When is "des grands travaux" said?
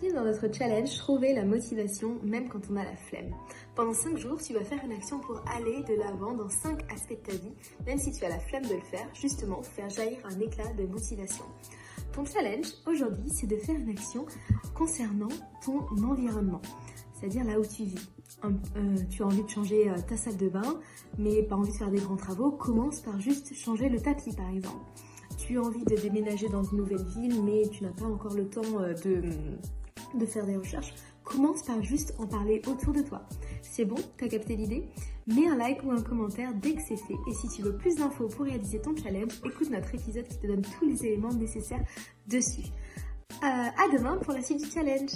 21.90-22.52